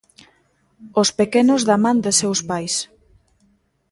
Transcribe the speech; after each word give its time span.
Os 1.01 1.09
pequenos 1.19 1.61
da 1.69 1.77
man 1.83 1.97
de 2.05 2.11
seus 2.19 2.39
pais. 2.49 2.75